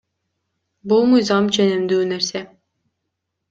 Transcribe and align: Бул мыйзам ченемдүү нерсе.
Бул 0.93 1.05
мыйзам 1.11 1.51
ченемдүү 1.59 2.03
нерсе. 2.17 2.45